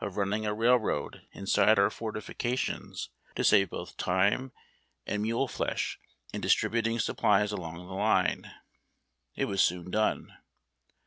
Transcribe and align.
351 0.01 0.27
running 0.27 0.45
a 0.47 0.51
railroad 0.55 1.21
iusitle 1.35 1.77
our 1.77 1.91
fortifications 1.91 3.09
to 3.35 3.43
save 3.43 3.69
botli 3.69 3.93
time 3.97 4.51
and 5.05 5.21
mule 5.21 5.47
flesh 5.47 5.99
in 6.33 6.41
distributing 6.41 6.97
supplies 6.97 7.51
along 7.51 7.75
the 7.75 7.93
line. 7.93 8.51
It 9.35 9.45
was 9.45 9.61
soon 9.61 9.91
done. 9.91 10.33